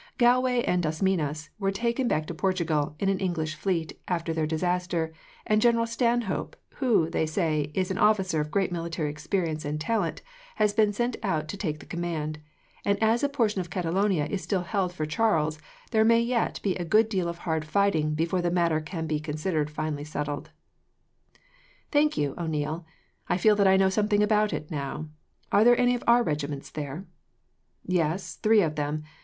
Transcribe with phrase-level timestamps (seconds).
[0.17, 4.47] "Galway and Das Minas were taken back to Portugal, in an English fleet, after their
[4.47, 5.13] disaster,
[5.45, 10.23] and General Stanhope, who, they say, is an officer of great military experience and talent,
[10.55, 12.39] has been sent out to take the command;
[12.83, 15.59] and as a portion of Catalonia is still held for Charles,
[15.91, 19.19] there may yet be a good deal of hard fighting, before the matter can be
[19.19, 20.49] considered finally settled."
[21.91, 22.87] "Thank you, O'Neil.
[23.29, 25.09] I feel that I know something about it, now.
[25.51, 27.05] Are there any of our regiments there?"
[27.85, 29.03] "Yes, three of them.